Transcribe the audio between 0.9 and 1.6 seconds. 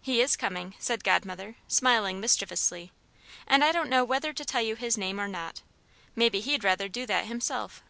Godmother,